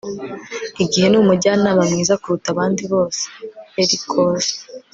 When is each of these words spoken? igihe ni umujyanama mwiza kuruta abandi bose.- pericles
igihe 0.83 1.05
ni 1.09 1.17
umujyanama 1.21 1.81
mwiza 1.89 2.13
kuruta 2.21 2.47
abandi 2.53 2.83
bose.- 2.93 3.23
pericles 3.73 4.47